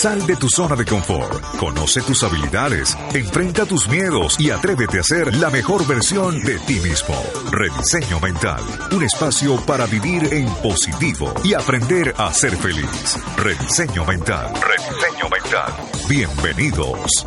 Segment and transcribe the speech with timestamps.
[0.00, 5.02] Sal de tu zona de confort, conoce tus habilidades, enfrenta tus miedos y atrévete a
[5.02, 7.14] ser la mejor versión de ti mismo.
[7.50, 8.62] Rediseño Mental,
[8.96, 13.18] un espacio para vivir en positivo y aprender a ser feliz.
[13.36, 15.70] Rediseño Mental, rediseño mental.
[16.08, 17.22] Bienvenidos.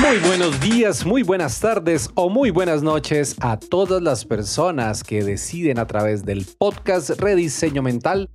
[0.00, 5.22] Muy buenos días, muy buenas tardes o muy buenas noches a todas las personas que
[5.22, 8.30] deciden a través del podcast Rediseño Mental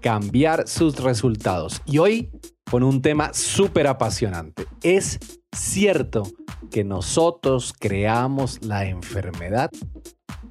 [0.00, 1.82] cambiar sus resultados.
[1.84, 2.30] Y hoy
[2.70, 4.66] con un tema súper apasionante.
[4.82, 5.18] ¿Es
[5.52, 6.24] cierto
[6.70, 9.70] que nosotros creamos la enfermedad?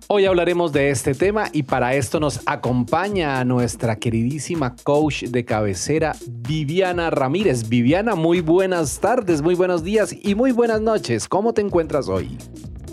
[0.10, 6.16] Hoy hablaremos de este tema y para esto nos acompaña nuestra queridísima coach de cabecera,
[6.28, 7.68] Viviana Ramírez.
[7.68, 11.28] Viviana, muy buenas tardes, muy buenos días y muy buenas noches.
[11.28, 12.38] ¿Cómo te encuentras hoy?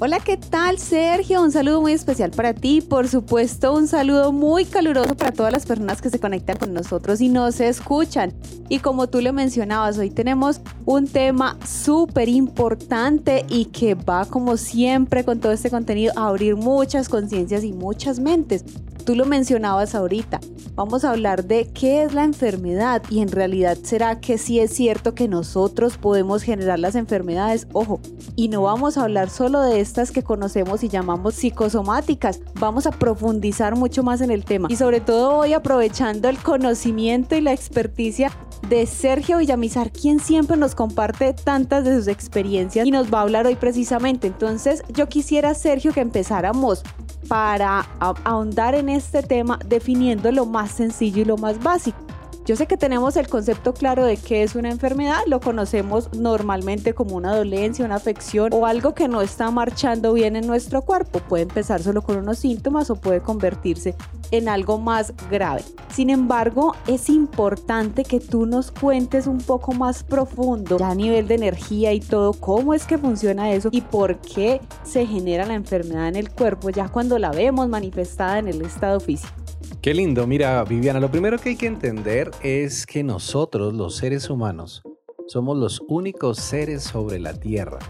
[0.06, 1.40] Hola, ¿qué tal Sergio?
[1.40, 2.82] Un saludo muy especial para ti.
[2.82, 7.22] Por supuesto, un saludo muy caluroso para todas las personas que se conectan con nosotros
[7.22, 8.34] y nos escuchan.
[8.68, 14.58] Y como tú le mencionabas, hoy tenemos un tema súper importante y que va como
[14.58, 18.62] siempre con todo este contenido a abrir muchas conciencias y muchas mentes.
[19.04, 20.40] Tú lo mencionabas ahorita.
[20.74, 24.72] Vamos a hablar de qué es la enfermedad y en realidad será que sí es
[24.72, 27.68] cierto que nosotros podemos generar las enfermedades.
[27.74, 28.00] Ojo,
[28.34, 32.40] y no vamos a hablar solo de estas que conocemos y llamamos psicosomáticas.
[32.58, 37.36] Vamos a profundizar mucho más en el tema y sobre todo hoy aprovechando el conocimiento
[37.36, 38.32] y la experticia
[38.68, 43.22] de Sergio Villamizar, quien siempre nos comparte tantas de sus experiencias y nos va a
[43.22, 44.26] hablar hoy precisamente.
[44.26, 46.82] Entonces yo quisiera, Sergio, que empezáramos
[47.28, 52.03] para ahondar en este tema definiendo lo más sencillo y lo más básico.
[52.46, 56.92] Yo sé que tenemos el concepto claro de qué es una enfermedad, lo conocemos normalmente
[56.92, 61.20] como una dolencia, una afección o algo que no está marchando bien en nuestro cuerpo.
[61.20, 63.94] Puede empezar solo con unos síntomas o puede convertirse
[64.30, 65.64] en algo más grave.
[65.90, 71.26] Sin embargo, es importante que tú nos cuentes un poco más profundo, ya a nivel
[71.26, 75.54] de energía y todo, cómo es que funciona eso y por qué se genera la
[75.54, 79.43] enfermedad en el cuerpo ya cuando la vemos manifestada en el estado físico.
[79.84, 80.26] Qué lindo.
[80.26, 84.82] Mira, Viviana, lo primero que hay que entender es que nosotros, los seres humanos,
[85.26, 87.80] somos los únicos seres sobre la Tierra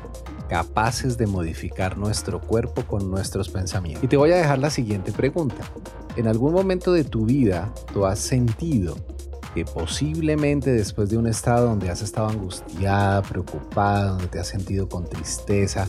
[0.48, 4.02] capaces de modificar nuestro cuerpo con nuestros pensamientos.
[4.02, 5.70] Y te voy a dejar la siguiente pregunta.
[6.16, 8.96] ¿En algún momento de tu vida tú has sentido
[9.54, 14.88] que posiblemente después de un estado donde has estado angustiada, preocupada, donde te has sentido
[14.88, 15.88] con tristeza,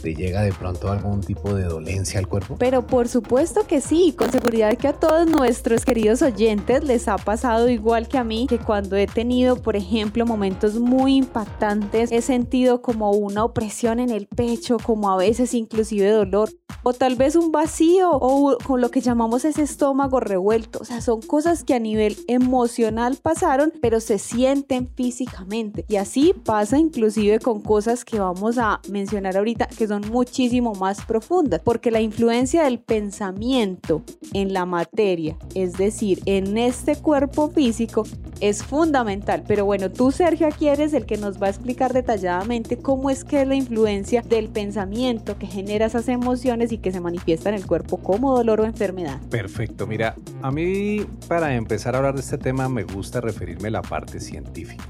[0.00, 2.56] te llega de pronto algún tipo de dolencia al cuerpo?
[2.58, 7.16] Pero por supuesto que sí, con seguridad que a todos nuestros queridos oyentes les ha
[7.16, 12.22] pasado igual que a mí, que cuando he tenido, por ejemplo, momentos muy impactantes, he
[12.22, 16.50] sentido como una opresión en el pecho, como a veces inclusive dolor,
[16.82, 20.78] o tal vez un vacío, o con lo que llamamos ese estómago revuelto.
[20.80, 25.84] O sea, son cosas que a nivel emocional pasaron, pero se sienten físicamente.
[25.88, 31.04] Y así pasa inclusive con cosas que vamos a mencionar ahorita, que son muchísimo más
[31.04, 38.04] profundas, porque la influencia del pensamiento en la materia, es decir, en este cuerpo físico,
[38.40, 39.42] es fundamental.
[39.48, 43.24] Pero bueno, tú Sergio aquí eres el que nos va a explicar detalladamente cómo es
[43.24, 47.56] que es la influencia del pensamiento que genera esas emociones y que se manifiesta en
[47.56, 49.20] el cuerpo como dolor o enfermedad.
[49.28, 53.72] Perfecto, mira, a mí para empezar a hablar de este tema me gusta referirme a
[53.72, 54.84] la parte científica.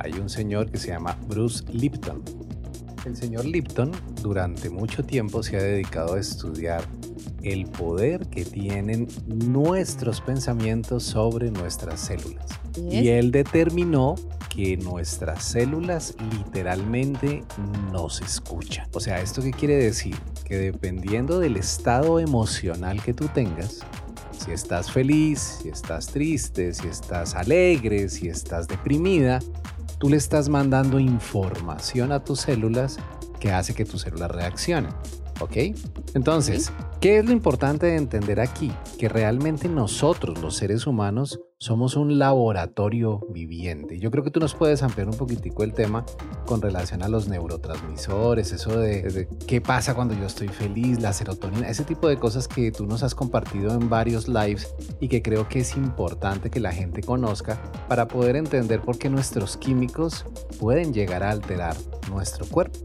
[0.00, 2.47] Hay un señor que se llama Bruce Lipton
[3.08, 3.90] el señor Lipton
[4.22, 6.84] durante mucho tiempo se ha dedicado a estudiar
[7.42, 12.46] el poder que tienen nuestros pensamientos sobre nuestras células.
[12.90, 14.14] Y él determinó
[14.48, 17.44] que nuestras células literalmente
[17.92, 18.88] nos escuchan.
[18.92, 20.16] O sea, ¿esto qué quiere decir?
[20.44, 23.80] Que dependiendo del estado emocional que tú tengas,
[24.38, 29.40] si estás feliz, si estás triste, si estás alegre, si estás deprimida,
[29.98, 32.98] tú le estás mandando información a tus células
[33.40, 34.92] que hace que tus células reaccionen.
[35.40, 35.56] ¿Ok?
[36.14, 38.72] Entonces, ¿qué es lo importante de entender aquí?
[38.98, 43.98] Que realmente nosotros, los seres humanos, somos un laboratorio viviente.
[43.98, 46.04] Yo creo que tú nos puedes ampliar un poquitico el tema
[46.46, 51.68] con relación a los neurotransmisores, eso de, qué pasa cuando yo estoy feliz, la serotonina,
[51.68, 55.48] ese tipo de cosas que tú nos has compartido en varios lives y que creo
[55.48, 60.24] que es importante que la gente conozca para poder entender por qué nuestros químicos
[60.60, 61.76] pueden llegar a alterar
[62.08, 62.78] nuestro cuerpo.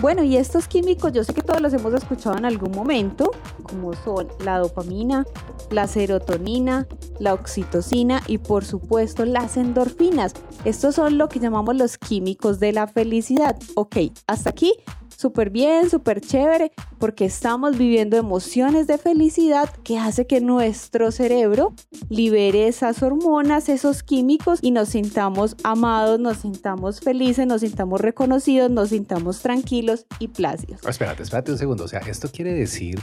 [0.00, 3.30] Bueno, y estos químicos yo sé que todos los hemos escuchado en algún momento,
[3.62, 5.24] como son la dopamina,
[5.70, 6.86] la serotonina,
[7.18, 10.34] la oxitocina y por supuesto las endorfinas.
[10.64, 13.56] Estos son lo que llamamos los químicos de la felicidad.
[13.74, 13.96] Ok,
[14.26, 14.72] hasta aquí
[15.16, 21.74] súper bien, súper chévere, porque estamos viviendo emociones de felicidad que hace que nuestro cerebro
[22.08, 28.70] libere esas hormonas, esos químicos y nos sintamos amados, nos sintamos felices, nos sintamos reconocidos,
[28.70, 30.80] nos sintamos tranquilos y plácidos.
[30.86, 31.84] espérate, espérate un segundo.
[31.84, 32.98] O sea, ¿esto quiere decir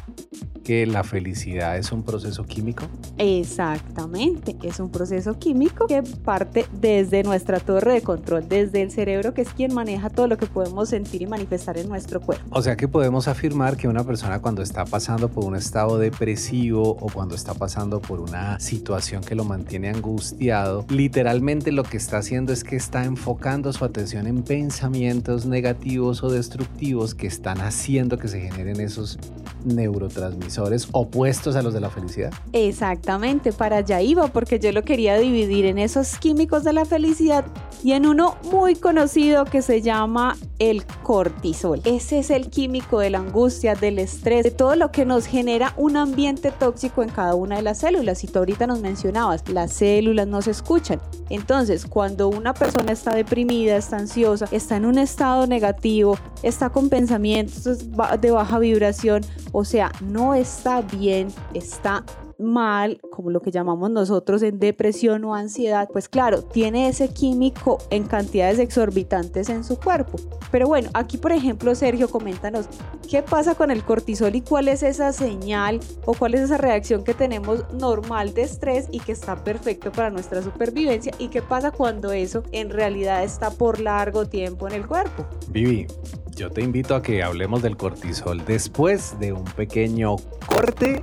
[0.63, 2.85] que la felicidad es un proceso químico?
[3.17, 9.33] Exactamente, es un proceso químico que parte desde nuestra torre de control, desde el cerebro
[9.33, 12.45] que es quien maneja todo lo que podemos sentir y manifestar en nuestro cuerpo.
[12.51, 16.91] O sea que podemos afirmar que una persona cuando está pasando por un estado depresivo
[16.91, 22.17] o cuando está pasando por una situación que lo mantiene angustiado, literalmente lo que está
[22.17, 28.17] haciendo es que está enfocando su atención en pensamientos negativos o destructivos que están haciendo
[28.17, 29.17] que se generen esos
[29.65, 30.50] neurotransmisores
[30.91, 32.31] opuestos a los de la felicidad.
[32.53, 37.45] Exactamente, para allá iba porque yo lo quería dividir en esos químicos de la felicidad
[37.83, 41.81] y en uno muy conocido que se llama el cortisol.
[41.85, 45.73] Ese es el químico de la angustia, del estrés, de todo lo que nos genera
[45.77, 48.23] un ambiente tóxico en cada una de las células.
[48.23, 51.01] Y tú ahorita nos mencionabas, las células no se escuchan.
[51.29, 56.89] Entonces, cuando una persona está deprimida, está ansiosa, está en un estado negativo, está con
[56.89, 57.79] pensamientos
[58.21, 62.03] de baja vibración, o sea, no está bien, está
[62.41, 67.77] mal, como lo que llamamos nosotros en depresión o ansiedad, pues claro, tiene ese químico
[67.89, 70.17] en cantidades exorbitantes en su cuerpo.
[70.51, 72.65] Pero bueno, aquí por ejemplo, Sergio, coméntanos,
[73.09, 77.03] ¿qué pasa con el cortisol y cuál es esa señal o cuál es esa reacción
[77.03, 81.13] que tenemos normal de estrés y que está perfecto para nuestra supervivencia?
[81.19, 85.25] ¿Y qué pasa cuando eso en realidad está por largo tiempo en el cuerpo?
[85.49, 85.87] Vivi,
[86.35, 91.01] yo te invito a que hablemos del cortisol después de un pequeño corte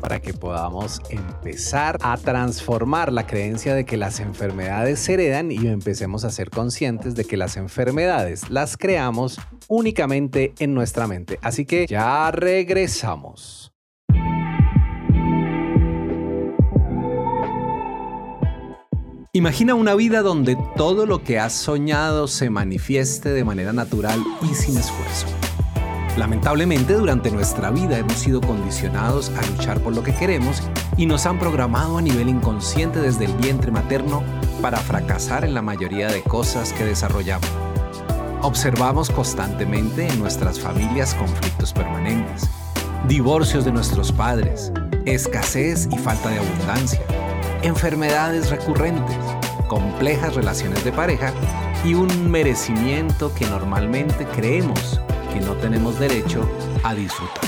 [0.00, 5.66] para que podamos empezar a transformar la creencia de que las enfermedades se heredan y
[5.66, 9.38] empecemos a ser conscientes de que las enfermedades las creamos
[9.68, 11.38] únicamente en nuestra mente.
[11.42, 13.69] Así que ya regresamos.
[19.32, 24.52] Imagina una vida donde todo lo que has soñado se manifieste de manera natural y
[24.56, 25.28] sin esfuerzo.
[26.16, 30.60] Lamentablemente durante nuestra vida hemos sido condicionados a luchar por lo que queremos
[30.96, 34.24] y nos han programado a nivel inconsciente desde el vientre materno
[34.60, 37.48] para fracasar en la mayoría de cosas que desarrollamos.
[38.42, 42.50] Observamos constantemente en nuestras familias conflictos permanentes,
[43.06, 44.72] divorcios de nuestros padres,
[45.04, 47.00] escasez y falta de abundancia,
[47.62, 49.16] enfermedades recurrentes,
[49.68, 51.32] complejas relaciones de pareja
[51.84, 55.00] y un merecimiento que normalmente creemos
[55.32, 56.48] que no tenemos derecho
[56.82, 57.44] a disfrutar.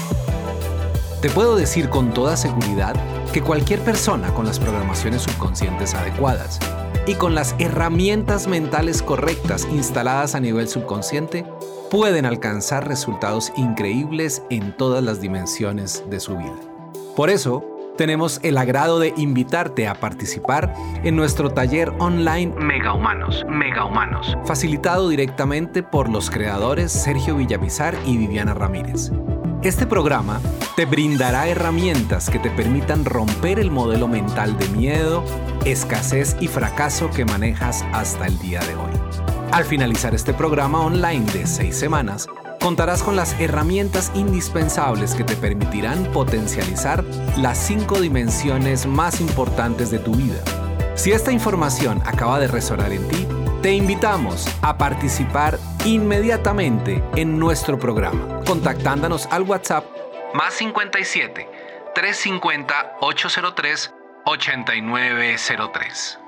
[1.21, 2.95] Te puedo decir con toda seguridad
[3.33, 6.59] que cualquier persona con las programaciones subconscientes adecuadas
[7.07, 11.45] y con las herramientas mentales correctas instaladas a nivel subconsciente
[11.91, 16.57] pueden alcanzar resultados increíbles en todas las dimensiones de su vida.
[17.17, 17.72] Por eso,
[18.03, 24.37] tenemos el agrado de invitarte a participar en nuestro taller online Mega Humanos, Mega Humanos,
[24.45, 29.13] facilitado directamente por los creadores Sergio Villamizar y Viviana Ramírez.
[29.63, 30.41] Este programa
[30.75, 35.23] te brindará herramientas que te permitan romper el modelo mental de miedo,
[35.65, 38.91] escasez y fracaso que manejas hasta el día de hoy.
[39.53, 42.27] Al finalizar este programa online de seis semanas,
[42.63, 47.05] contarás con las herramientas indispensables que te permitirán potencializar
[47.37, 50.41] las cinco dimensiones más importantes de tu vida.
[50.95, 53.27] Si esta información acaba de resonar en ti,
[53.63, 59.85] te invitamos a participar inmediatamente en nuestro programa, contactándonos al WhatsApp
[60.35, 61.49] más 57
[61.95, 66.22] 350 803 8903.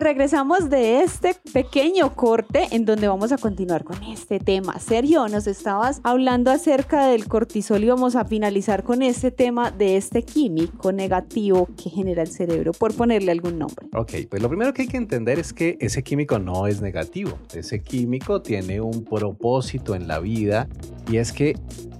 [0.00, 4.78] Regresamos de este pequeño corte en donde vamos a continuar con este tema.
[4.78, 9.98] Sergio, nos estabas hablando acerca del cortisol y vamos a finalizar con este tema de
[9.98, 13.88] este químico negativo que genera el cerebro, por ponerle algún nombre.
[13.92, 17.38] Ok, pues lo primero que hay que entender es que ese químico no es negativo.
[17.52, 20.66] Ese químico tiene un propósito en la vida
[21.10, 21.56] y es que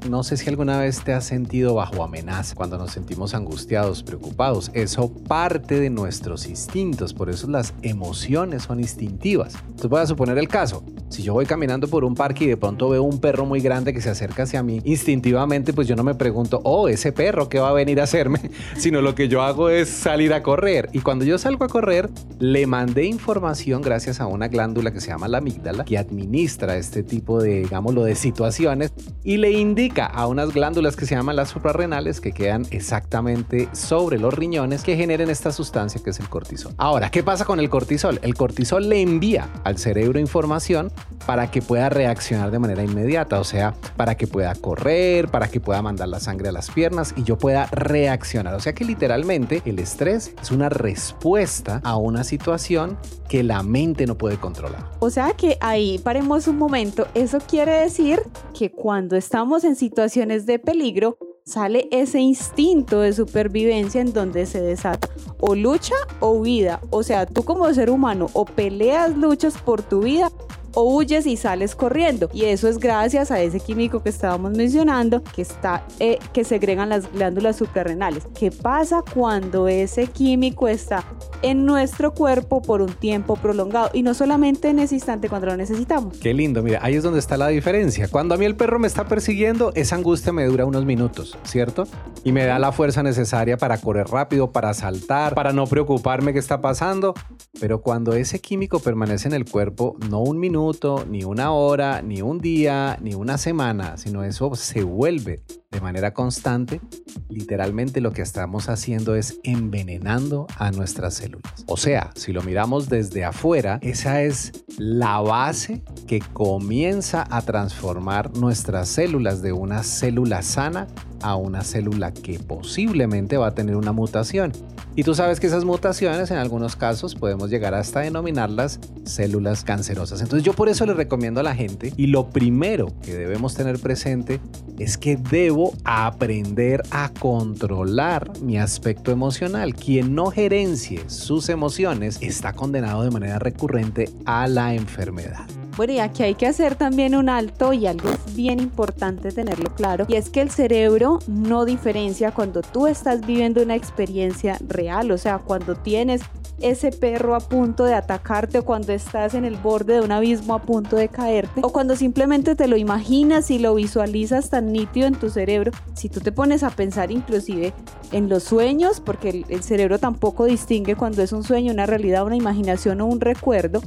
[0.09, 4.71] no sé si alguna vez te has sentido bajo amenaza cuando nos sentimos angustiados, preocupados.
[4.73, 9.55] Eso parte de nuestros instintos, por eso las emociones son instintivas.
[9.55, 10.83] Entonces voy a suponer el caso.
[11.11, 13.93] Si yo voy caminando por un parque y de pronto veo un perro muy grande
[13.93, 17.59] que se acerca hacia mí, instintivamente pues yo no me pregunto, oh, ese perro, ¿qué
[17.59, 18.41] va a venir a hacerme?
[18.77, 20.89] Sino lo que yo hago es salir a correr.
[20.93, 25.09] Y cuando yo salgo a correr, le mandé información gracias a una glándula que se
[25.09, 28.93] llama la amígdala, que administra este tipo de, digámoslo, de situaciones
[29.25, 34.19] y le indica a unas glándulas que se llaman las suprarrenales que quedan exactamente sobre
[34.19, 36.73] los riñones que generen esta sustancia que es el cortisol.
[36.77, 37.80] Ahora, ¿qué pasa con el cortisol?
[37.81, 38.21] Cortisol?
[38.23, 40.93] El cortisol le envía al cerebro información
[41.25, 45.61] para que pueda reaccionar de manera inmediata, o sea, para que pueda correr, para que
[45.61, 48.53] pueda mandar la sangre a las piernas y yo pueda reaccionar.
[48.55, 52.99] O sea que literalmente el estrés es una respuesta a una situación
[53.31, 54.85] que la mente no puede controlar.
[54.99, 58.21] O sea que ahí paremos un momento, eso quiere decir
[58.53, 64.61] que cuando estamos en situaciones de peligro, sale ese instinto de supervivencia en donde se
[64.61, 66.81] desata o lucha o vida.
[66.91, 70.31] O sea, tú como ser humano o peleas, luchas por tu vida
[70.75, 72.31] o huyes y sales corriendo.
[72.33, 76.89] Y eso es gracias a ese químico que estábamos mencionando, que, está, eh, que segregan
[76.89, 78.27] las glándulas suprarrenales.
[78.39, 81.05] ¿Qué pasa cuando ese químico está
[81.43, 83.91] en nuestro cuerpo por un tiempo prolongado?
[83.93, 86.19] Y no solamente en ese instante cuando lo necesitamos.
[86.19, 88.09] Qué lindo, mira, ahí es donde está la diferencia.
[88.09, 91.87] Cuando a mí el perro me está persiguiendo, esa angustia me dura unos minutos, ¿cierto?
[92.25, 96.39] Y me da la fuerza necesaria para correr rápido, para saltar, para no preocuparme qué
[96.39, 97.15] está pasando.
[97.59, 100.60] Pero cuando ese químico permanece en el cuerpo, no un minuto,
[101.09, 105.41] ni una hora, ni un día, ni una semana, sino eso se vuelve
[105.71, 106.81] de manera constante,
[107.29, 111.65] literalmente lo que estamos haciendo es envenenando a nuestras células.
[111.67, 118.37] O sea, si lo miramos desde afuera, esa es la base que comienza a transformar
[118.37, 120.89] nuestras células de una célula sana
[121.23, 124.53] a una célula que posiblemente va a tener una mutación.
[124.97, 130.21] Y tú sabes que esas mutaciones en algunos casos podemos llegar hasta denominarlas células cancerosas.
[130.21, 133.79] Entonces yo por eso le recomiendo a la gente y lo primero que debemos tener
[133.79, 134.41] presente
[134.79, 139.75] es que debo aprender a controlar mi aspecto emocional.
[139.75, 145.47] Quien no gerencie sus emociones está condenado de manera recurrente a la enfermedad.
[145.77, 150.05] Bueno, y aquí hay que hacer también un alto y algo bien importante tenerlo claro,
[150.09, 155.17] y es que el cerebro no diferencia cuando tú estás viviendo una experiencia real, o
[155.17, 156.23] sea, cuando tienes
[156.61, 160.55] ese perro a punto de atacarte o cuando estás en el borde de un abismo
[160.55, 165.07] a punto de caerte o cuando simplemente te lo imaginas y lo visualizas tan nítido
[165.07, 167.73] en tu cerebro, si tú te pones a pensar inclusive
[168.13, 172.25] en los sueños, porque el, el cerebro tampoco distingue cuando es un sueño, una realidad,
[172.25, 173.83] una imaginación o un recuerdo,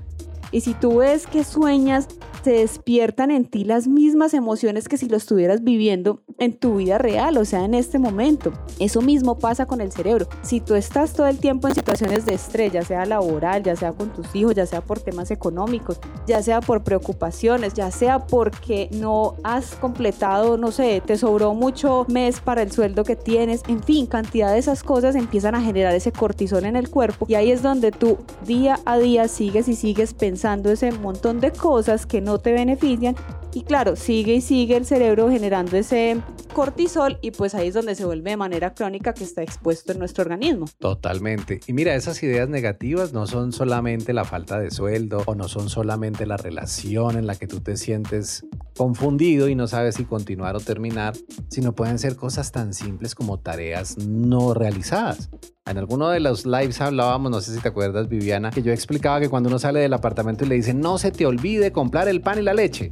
[0.54, 2.08] y si tú ves que sueñas,
[2.44, 6.98] se despiertan en ti las mismas emociones que si lo estuvieras viviendo en tu vida
[6.98, 8.52] real, o sea, en este momento.
[8.80, 10.28] Eso mismo pasa con el cerebro.
[10.42, 13.94] Si tú estás todo el tiempo en situaciones de estrés, ya sea laboral, ya sea
[13.94, 18.90] con tus hijos, ya sea por temas económicos, ya sea por preocupaciones, ya sea porque
[18.92, 23.82] no has completado, no sé, te sobró mucho mes para el sueldo que tienes, en
[23.82, 27.52] fin, cantidad de esas cosas empiezan a generar ese cortisol en el cuerpo y ahí
[27.52, 32.22] es donde tú día a día sigues y sigues pensando ese montón de cosas que
[32.22, 33.16] no te benefician
[33.54, 36.22] y claro, sigue y sigue el cerebro generando ese
[36.54, 40.00] cortisol y pues ahí es donde se vuelve de manera crónica que está expuesto en
[40.00, 40.66] nuestro organismo.
[40.80, 41.60] Totalmente.
[41.68, 45.70] Y mira, esas ideas negativas no son solamente la falta de sueldo o no son
[45.70, 48.44] solamente la relación en la que tú te sientes
[48.78, 51.14] confundido y no sabes si continuar o terminar,
[51.50, 55.30] sino pueden ser cosas tan simples como tareas no realizadas.
[55.66, 59.20] En alguno de los lives hablábamos, no sé si te acuerdas Viviana, que yo explicaba
[59.22, 62.22] que cuando uno sale del apartamento y le dicen no se te olvide comprar el
[62.22, 62.92] pan y la leche,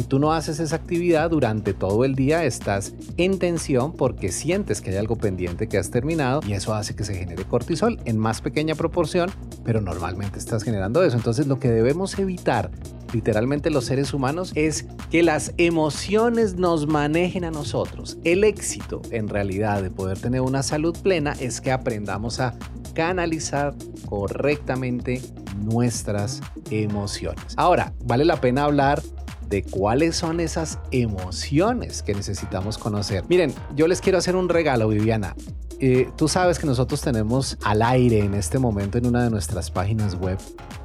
[0.00, 4.80] y tú no haces esa actividad durante todo el día, estás en tensión porque sientes
[4.80, 8.16] que hay algo pendiente que has terminado y eso hace que se genere cortisol en
[8.16, 9.30] más pequeña proporción,
[9.62, 11.18] pero normalmente estás generando eso.
[11.18, 12.70] Entonces lo que debemos evitar
[13.12, 18.16] literalmente los seres humanos es que las emociones nos manejen a nosotros.
[18.24, 22.56] El éxito en realidad de poder tener una salud plena es que aprendamos a
[22.94, 23.74] canalizar
[24.08, 25.20] correctamente
[25.58, 26.40] nuestras
[26.70, 27.52] emociones.
[27.56, 29.02] Ahora, vale la pena hablar
[29.50, 33.24] de cuáles son esas emociones que necesitamos conocer.
[33.28, 35.34] Miren, yo les quiero hacer un regalo, Viviana.
[35.80, 39.70] Eh, tú sabes que nosotros tenemos al aire en este momento en una de nuestras
[39.70, 40.38] páginas web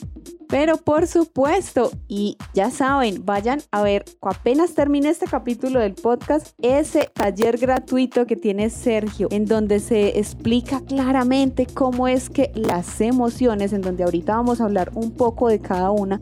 [0.49, 6.59] Pero por supuesto, y ya saben, vayan a ver, apenas termine este capítulo del podcast,
[6.63, 12.99] ese taller gratuito que tiene Sergio, en donde se explica claramente cómo es que las
[13.03, 16.19] emociones, en donde ahorita vamos a hablar un poco de cada una,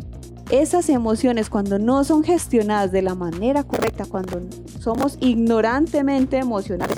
[0.50, 4.40] esas emociones cuando no son gestionadas de la manera correcta, cuando
[4.80, 6.96] somos ignorantemente emocionales,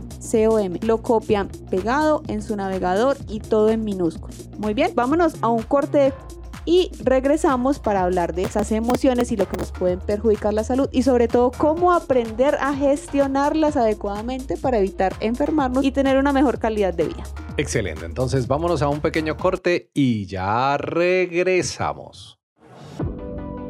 [0.82, 4.34] Lo copian pegado en su navegador y todo en minúsculo.
[4.58, 6.14] Muy bien, vámonos a un corte de
[6.68, 10.90] y regresamos para hablar de esas emociones y lo que nos pueden perjudicar la salud
[10.92, 16.60] y sobre todo cómo aprender a gestionarlas adecuadamente para evitar enfermarnos y tener una mejor
[16.60, 17.24] calidad de vida.
[17.56, 22.37] Excelente, entonces vámonos a un pequeño corte y ya regresamos.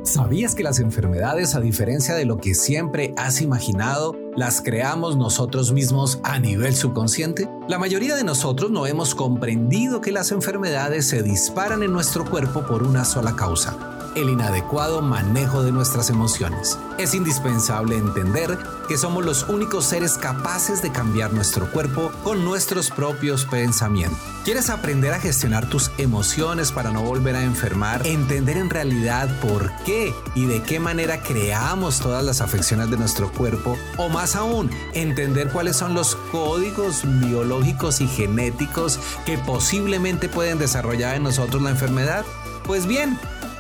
[0.07, 5.73] ¿Sabías que las enfermedades, a diferencia de lo que siempre has imaginado, las creamos nosotros
[5.73, 7.49] mismos a nivel subconsciente?
[7.67, 12.65] La mayoría de nosotros no hemos comprendido que las enfermedades se disparan en nuestro cuerpo
[12.65, 16.79] por una sola causa el inadecuado manejo de nuestras emociones.
[16.97, 18.57] Es indispensable entender
[18.87, 24.19] que somos los únicos seres capaces de cambiar nuestro cuerpo con nuestros propios pensamientos.
[24.43, 28.07] ¿Quieres aprender a gestionar tus emociones para no volver a enfermar?
[28.07, 33.31] Entender en realidad por qué y de qué manera creamos todas las afecciones de nuestro
[33.31, 40.57] cuerpo o más aún, entender cuáles son los códigos biológicos y genéticos que posiblemente pueden
[40.57, 42.25] desarrollar en nosotros la enfermedad?
[42.65, 43.17] Pues bien,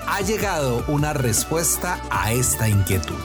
[0.07, 3.15] ha llegado una respuesta a esta inquietud.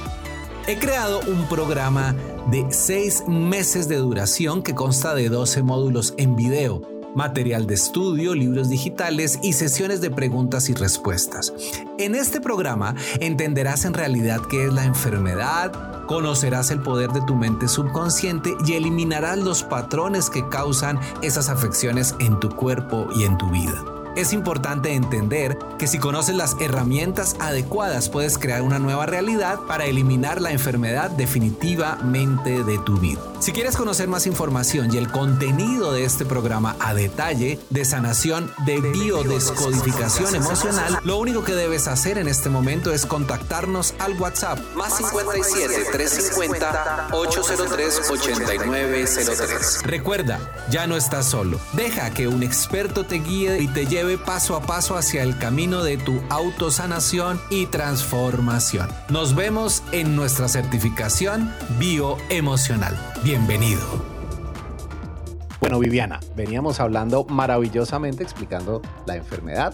[0.67, 2.15] He creado un programa
[2.51, 6.83] de seis meses de duración que consta de 12 módulos en video,
[7.15, 11.53] material de estudio, libros digitales y sesiones de preguntas y respuestas.
[11.99, 17.37] En este programa entenderás en realidad qué es la enfermedad, conocerás el poder de tu
[17.37, 23.39] mente subconsciente y eliminarás los patrones que causan esas afecciones en tu cuerpo y en
[23.39, 24.02] tu vida.
[24.15, 29.87] Es importante entender que si conoces las herramientas adecuadas puedes crear una nueva realidad para
[29.87, 33.21] eliminar la enfermedad definitivamente de tu vida.
[33.41, 38.53] Si quieres conocer más información y el contenido de este programa a detalle de sanación
[38.67, 44.59] de biodescodificación emocional, lo único que debes hacer en este momento es contactarnos al WhatsApp
[44.77, 49.83] más 57 350 803 8903.
[49.85, 50.39] Recuerda,
[50.71, 51.59] ya no estás solo.
[51.73, 55.83] Deja que un experto te guíe y te lleve paso a paso hacia el camino
[55.83, 58.89] de tu autosanación y transformación.
[59.09, 62.99] Nos vemos en nuestra certificación bioemocional.
[63.23, 63.81] Bienvenido.
[65.61, 69.73] Bueno, Viviana, veníamos hablando maravillosamente explicando la enfermedad.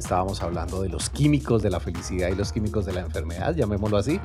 [0.00, 3.98] Estábamos hablando de los químicos de la felicidad y los químicos de la enfermedad, llamémoslo
[3.98, 4.18] así.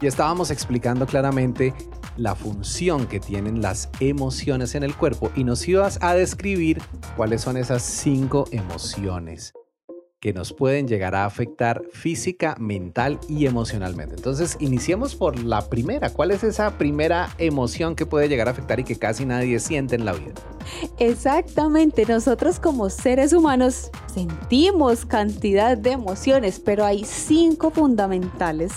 [0.00, 1.72] Y estábamos explicando claramente
[2.18, 6.82] la función que tienen las emociones en el cuerpo y nos ibas a describir
[7.16, 9.54] cuáles son esas cinco emociones
[10.22, 14.14] que nos pueden llegar a afectar física, mental y emocionalmente.
[14.14, 16.10] Entonces, iniciemos por la primera.
[16.10, 19.96] ¿Cuál es esa primera emoción que puede llegar a afectar y que casi nadie siente
[19.96, 20.34] en la vida?
[21.00, 28.74] Exactamente, nosotros como seres humanos sentimos cantidad de emociones, pero hay cinco fundamentales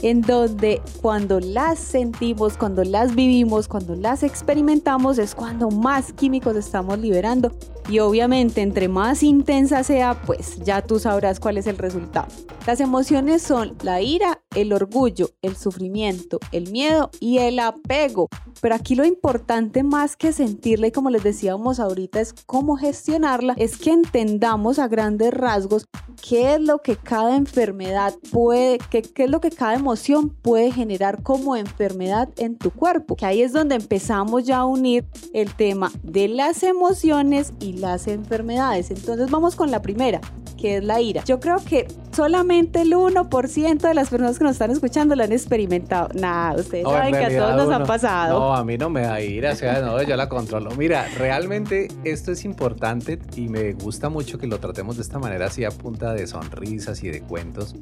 [0.00, 6.56] en donde cuando las sentimos, cuando las vivimos, cuando las experimentamos, es cuando más químicos
[6.56, 7.52] estamos liberando.
[7.88, 12.28] Y obviamente, entre más intensa sea, pues ya tú sabrás cuál es el resultado.
[12.66, 18.28] Las emociones son la ira, el orgullo, el sufrimiento, el miedo y el apego.
[18.60, 23.54] Pero aquí lo importante más que sentirla y como les decíamos ahorita es cómo gestionarla,
[23.56, 25.86] es que entendamos a grandes rasgos
[26.20, 31.22] qué es lo que cada enfermedad puede, qué, es lo que cada emoción puede generar
[31.22, 33.16] como enfermedad en tu cuerpo.
[33.16, 38.06] Que ahí es donde empezamos ya a unir el tema de las emociones y las
[38.06, 38.90] enfermedades.
[38.90, 40.20] Entonces vamos con la primera,
[40.56, 41.24] que es la ira.
[41.24, 45.32] Yo creo que solamente el 1% de las personas que nos están escuchando lo han
[45.32, 46.08] experimentado.
[46.14, 48.40] Nada, ustedes saben que a todos nos ha pasado.
[48.40, 50.70] No, a mí no me da ira, o sea, no, yo la controlo.
[50.76, 55.46] Mira, realmente esto es importante y me gusta mucho que lo tratemos de esta manera
[55.46, 57.76] así a punta de sonrisas y de cuentos,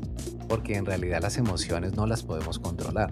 [0.48, 3.10] porque en realidad las emociones no las podemos controlar.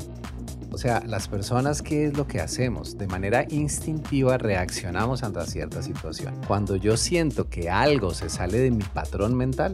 [0.77, 2.99] O sea, las personas, ¿qué es lo que hacemos?
[2.99, 6.39] De manera instintiva reaccionamos ante cierta situación.
[6.47, 9.73] Cuando yo siento que algo se sale de mi patrón mental,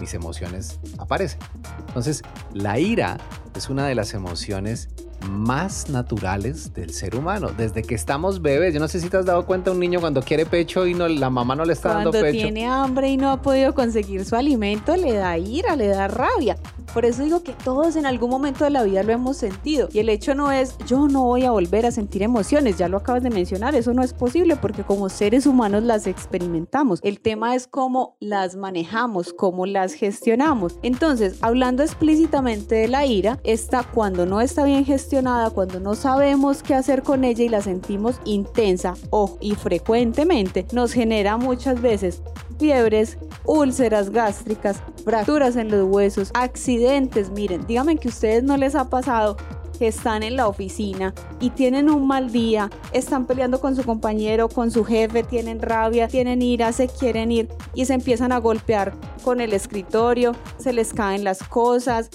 [0.00, 1.38] mis emociones aparecen.
[1.86, 3.18] Entonces, la ira
[3.54, 4.88] es una de las emociones
[5.28, 7.50] más naturales del ser humano.
[7.56, 10.22] Desde que estamos bebés, yo no sé si te has dado cuenta un niño cuando
[10.22, 12.22] quiere pecho y no, la mamá no le está dando pecho.
[12.24, 16.08] Cuando tiene hambre y no ha podido conseguir su alimento, le da ira, le da
[16.08, 16.56] rabia.
[16.92, 19.88] Por eso digo que todos en algún momento de la vida lo hemos sentido.
[19.92, 22.96] Y el hecho no es yo no voy a volver a sentir emociones, ya lo
[22.96, 26.98] acabas de mencionar, eso no es posible porque como seres humanos las experimentamos.
[27.02, 30.78] El tema es cómo las manejamos, cómo las gestionamos.
[30.82, 35.09] Entonces, hablando explícitamente de la ira, está cuando no está bien gestionada,
[35.52, 40.92] cuando no sabemos qué hacer con ella y la sentimos intensa o y frecuentemente, nos
[40.92, 42.22] genera muchas veces
[42.58, 47.30] fiebres, úlceras gástricas, fracturas en los huesos, accidentes.
[47.30, 49.36] Miren, díganme que a ustedes no les ha pasado
[49.80, 54.48] que están en la oficina y tienen un mal día, están peleando con su compañero,
[54.48, 58.92] con su jefe, tienen rabia, tienen ira, se quieren ir y se empiezan a golpear
[59.20, 62.10] con el escritorio, se les caen las cosas,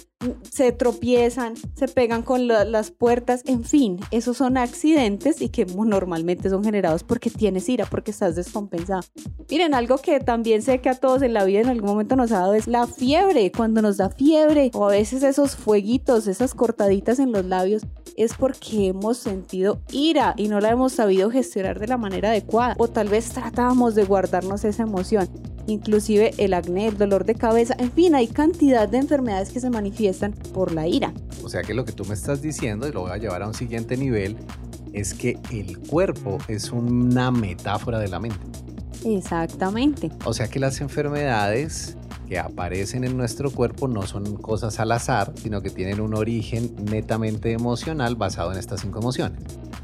[0.49, 6.49] se tropiezan, se pegan con las puertas, en fin, esos son accidentes y que normalmente
[6.49, 9.01] son generados porque tienes ira, porque estás descompensado.
[9.49, 12.31] Miren, algo que también sé que a todos en la vida en algún momento nos
[12.31, 16.53] ha dado es la fiebre, cuando nos da fiebre o a veces esos fueguitos, esas
[16.53, 17.83] cortaditas en los labios,
[18.15, 22.75] es porque hemos sentido ira y no la hemos sabido gestionar de la manera adecuada.
[22.77, 25.27] O tal vez tratábamos de guardarnos esa emoción
[25.67, 29.69] inclusive el acné, el dolor de cabeza, en fin, hay cantidad de enfermedades que se
[29.69, 31.13] manifiestan por la ira.
[31.43, 33.47] O sea que lo que tú me estás diciendo, y lo voy a llevar a
[33.47, 34.37] un siguiente nivel,
[34.93, 38.39] es que el cuerpo es una metáfora de la mente.
[39.03, 40.09] Exactamente.
[40.23, 41.97] O sea que las enfermedades
[42.27, 46.73] que aparecen en nuestro cuerpo no son cosas al azar, sino que tienen un origen
[46.89, 49.39] netamente emocional basado en estas cinco emociones.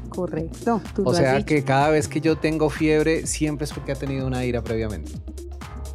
[0.08, 0.80] Correcto.
[1.04, 4.44] o sea que cada vez que yo tengo fiebre, siempre es porque ha tenido una
[4.44, 5.12] ira previamente.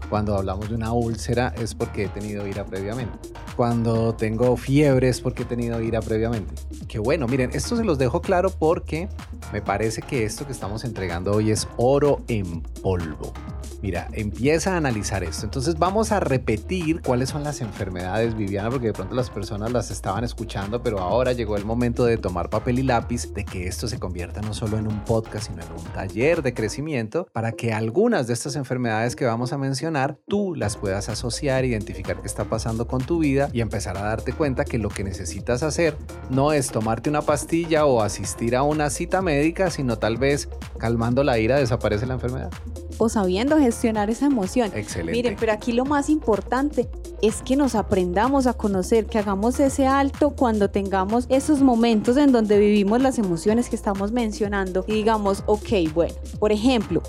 [0.10, 3.18] Cuando hablamos de una úlcera es porque he tenido ira previamente.
[3.58, 6.54] Cuando tengo fiebre es porque he tenido ira previamente.
[6.88, 9.10] Qué bueno, miren, esto se los dejo claro porque
[9.52, 13.34] me parece que esto que estamos entregando hoy es oro en polvo.
[13.82, 15.46] Mira, empieza a analizar esto.
[15.46, 19.92] Entonces vamos a repetir cuáles son las enfermedades, Viviana, porque de pronto las personas las
[19.92, 23.88] estaban escuchando, pero ahora llegó el momento de tomar papel y lápiz, de que esto
[23.88, 27.74] se convierta no solo en un podcast, sino en un taller de crecimiento, para que
[27.74, 32.46] algunas de estas enfermedades que vamos a mencionar, tú las puedas asociar, identificar qué está
[32.46, 35.96] pasando con tu vida y empezar a darte cuenta que lo que necesitas hacer
[36.30, 41.24] no es tomarte una pastilla o asistir a una cita médica, sino tal vez calmando
[41.24, 42.52] la ira desaparece la enfermedad
[42.98, 44.72] o sabiendo gestionar esa emoción.
[44.74, 45.12] Excelente.
[45.12, 46.90] Miren, pero aquí lo más importante
[47.22, 52.32] es que nos aprendamos a conocer, que hagamos ese alto cuando tengamos esos momentos en
[52.32, 57.02] donde vivimos las emociones que estamos mencionando y digamos, ok, bueno, por ejemplo,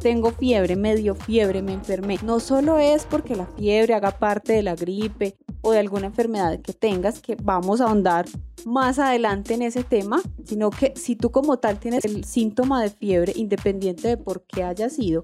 [0.00, 2.18] tengo fiebre, medio fiebre, me enfermé.
[2.22, 6.60] No solo es porque la fiebre haga parte de la gripe o de alguna enfermedad
[6.60, 8.26] que tengas, que vamos a ahondar
[8.64, 12.90] más adelante en ese tema, sino que si tú como tal tienes el síntoma de
[12.90, 15.22] fiebre, independiente de por qué haya sido,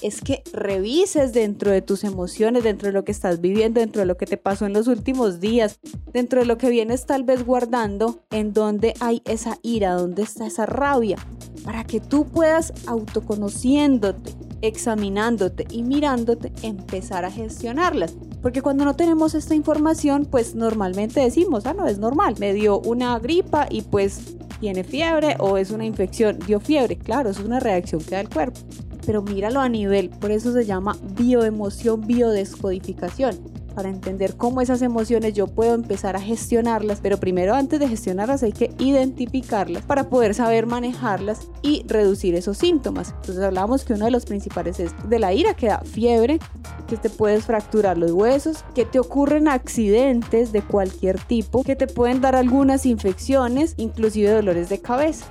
[0.00, 4.06] es que revises dentro de tus emociones, dentro de lo que estás viviendo, dentro de
[4.06, 5.80] lo que te pasó en los últimos días,
[6.12, 10.46] dentro de lo que vienes tal vez guardando, en donde hay esa ira, donde está
[10.46, 11.16] esa rabia,
[11.64, 18.14] para que tú puedas autoconociéndote, examinándote y mirándote, empezar a gestionarlas.
[18.40, 23.18] Porque cuando no tenemos esta información, pues normalmente decimos, ah, no, es normal, me una
[23.18, 26.96] gripa y pues tiene fiebre o es una infección, dio fiebre.
[26.96, 28.60] Claro, es una reacción que da el cuerpo.
[29.04, 35.34] Pero míralo a nivel, por eso se llama bioemoción, biodescodificación para entender cómo esas emociones
[35.34, 40.34] yo puedo empezar a gestionarlas, pero primero antes de gestionarlas hay que identificarlas para poder
[40.34, 43.14] saber manejarlas y reducir esos síntomas.
[43.20, 46.38] Entonces hablamos que uno de los principales es de la ira que da fiebre,
[46.86, 51.86] que te puedes fracturar los huesos, que te ocurren accidentes de cualquier tipo, que te
[51.86, 55.26] pueden dar algunas infecciones, inclusive dolores de cabeza.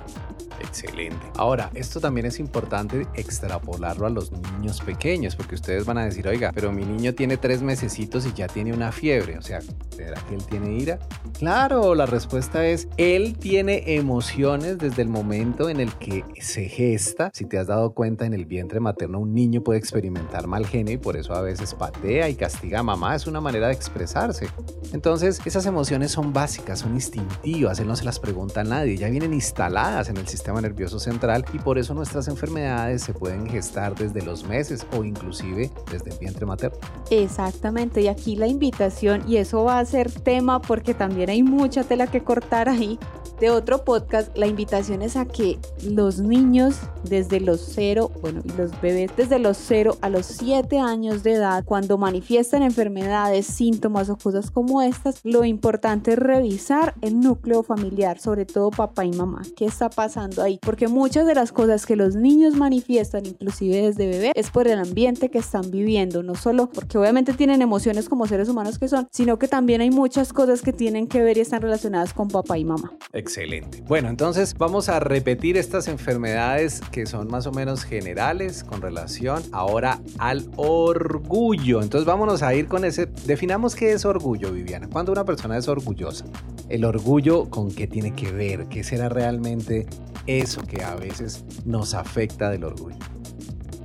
[0.60, 1.26] Excelente.
[1.36, 6.26] Ahora, esto también es importante extrapolarlo a los niños pequeños, porque ustedes van a decir,
[6.28, 9.38] oiga, pero mi niño tiene tres mesecitos y ya tiene una fiebre.
[9.38, 9.60] O sea,
[9.90, 10.98] ¿será que él tiene ira?
[11.38, 17.30] Claro, la respuesta es, él tiene emociones desde el momento en el que se gesta.
[17.34, 20.94] Si te has dado cuenta, en el vientre materno un niño puede experimentar mal genio
[20.94, 23.14] y por eso a veces patea y castiga a mamá.
[23.14, 24.48] Es una manera de expresarse.
[24.92, 27.78] Entonces, esas emociones son básicas, son instintivas.
[27.80, 31.44] Él no se las pregunta a nadie, ya vienen instaladas en el sistema nervioso central
[31.52, 36.18] y por eso nuestras enfermedades se pueden gestar desde los meses o inclusive desde el
[36.18, 36.78] vientre materno.
[37.10, 41.84] Exactamente, y aquí la invitación, y eso va a ser tema porque también hay mucha
[41.84, 42.98] tela que cortar ahí,
[43.42, 48.70] de otro podcast, la invitación es a que los niños desde los cero, bueno, los
[48.80, 54.16] bebés desde los cero a los siete años de edad, cuando manifiestan enfermedades, síntomas o
[54.16, 59.42] cosas como estas, lo importante es revisar el núcleo familiar, sobre todo papá y mamá.
[59.56, 60.60] ¿Qué está pasando ahí?
[60.62, 64.78] Porque muchas de las cosas que los niños manifiestan, inclusive desde bebé, es por el
[64.78, 69.08] ambiente que están viviendo, no solo porque obviamente tienen emociones como seres humanos que son,
[69.10, 72.56] sino que también hay muchas cosas que tienen que ver y están relacionadas con papá
[72.56, 72.92] y mamá.
[73.32, 73.82] Excelente.
[73.88, 79.42] Bueno, entonces vamos a repetir estas enfermedades que son más o menos generales con relación
[79.52, 81.80] ahora al orgullo.
[81.80, 84.86] Entonces vámonos a ir con ese, definamos qué es orgullo, Viviana.
[84.86, 86.26] Cuando una persona es orgullosa,
[86.68, 89.86] el orgullo con qué tiene que ver, qué será realmente
[90.26, 92.98] eso que a veces nos afecta del orgullo.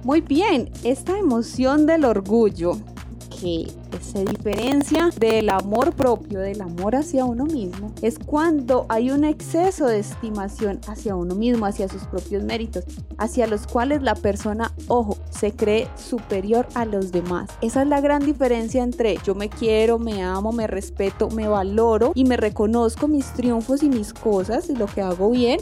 [0.04, 2.82] Muy bien, esta emoción del orgullo
[3.40, 3.68] que
[4.02, 9.86] se diferencia del amor propio, del amor hacia uno mismo, es cuando hay un exceso
[9.88, 12.86] de estimación hacia uno mismo, hacia sus propios méritos,
[13.18, 17.50] hacia los cuales la persona, ojo, se cree superior a los demás.
[17.62, 22.12] Esa es la gran diferencia entre yo me quiero, me amo, me respeto, me valoro
[22.16, 25.60] y me reconozco mis triunfos y mis cosas y lo que hago bien,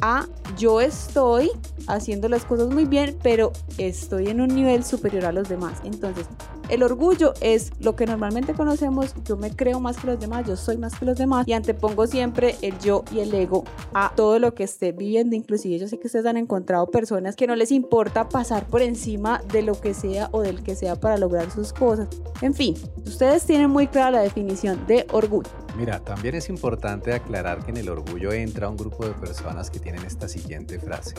[0.00, 0.26] a
[0.58, 1.50] yo estoy
[1.86, 5.80] haciendo las cosas muy bien, pero estoy en un nivel superior a los demás.
[5.84, 6.26] Entonces,
[6.74, 10.56] el orgullo es lo que normalmente conocemos, yo me creo más que los demás, yo
[10.56, 14.40] soy más que los demás y antepongo siempre el yo y el ego a todo
[14.40, 15.36] lo que esté viviendo.
[15.36, 19.40] Inclusive yo sé que ustedes han encontrado personas que no les importa pasar por encima
[19.52, 22.08] de lo que sea o del que sea para lograr sus cosas.
[22.42, 22.74] En fin,
[23.06, 25.50] ustedes tienen muy clara la definición de orgullo.
[25.76, 29.78] Mira, también es importante aclarar que en el orgullo entra un grupo de personas que
[29.78, 31.14] tienen esta siguiente frase.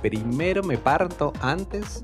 [0.00, 2.02] Primero me parto antes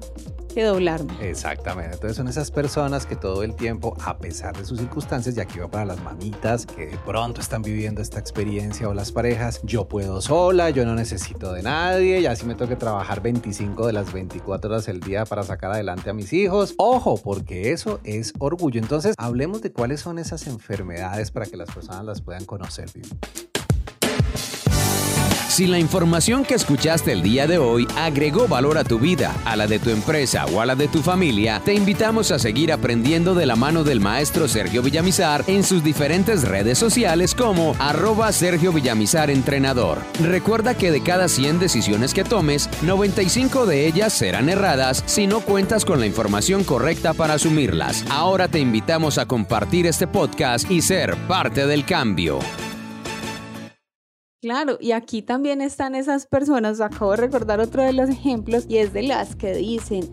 [0.54, 1.12] que doblarme.
[1.28, 1.94] Exactamente.
[1.94, 5.58] Entonces son esas personas que todo el tiempo, a pesar de sus circunstancias, y aquí
[5.58, 9.88] va para las mamitas que de pronto están viviendo esta experiencia o las parejas, yo
[9.88, 13.92] puedo sola, yo no necesito de nadie, ya si me tengo que trabajar 25 de
[13.92, 16.74] las 24 horas del día para sacar adelante a mis hijos.
[16.78, 18.80] Ojo, porque eso es orgullo.
[18.80, 22.88] Entonces, hablemos de cuáles son esas enfermedades para que las personas las puedan conocer.
[25.54, 29.54] Si la información que escuchaste el día de hoy agregó valor a tu vida, a
[29.54, 33.36] la de tu empresa o a la de tu familia, te invitamos a seguir aprendiendo
[33.36, 38.72] de la mano del maestro Sergio Villamizar en sus diferentes redes sociales como arroba Sergio
[38.72, 39.98] Villamizar Entrenador.
[40.20, 45.38] Recuerda que de cada 100 decisiones que tomes, 95 de ellas serán erradas si no
[45.38, 48.04] cuentas con la información correcta para asumirlas.
[48.10, 52.40] Ahora te invitamos a compartir este podcast y ser parte del cambio.
[54.44, 58.76] Claro, y aquí también están esas personas, acabo de recordar otro de los ejemplos, y
[58.76, 60.06] es de las que dicen,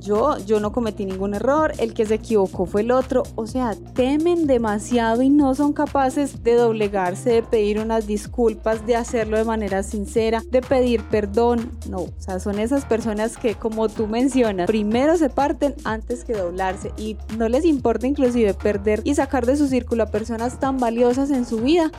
[0.00, 3.76] yo, yo no cometí ningún error, el que se equivocó fue el otro, o sea,
[3.94, 9.44] temen demasiado y no son capaces de doblegarse, de pedir unas disculpas, de hacerlo de
[9.44, 14.66] manera sincera, de pedir perdón, no, o sea, son esas personas que como tú mencionas,
[14.66, 19.56] primero se parten antes que doblarse y no les importa inclusive perder y sacar de
[19.56, 21.92] su círculo a personas tan valiosas en su vida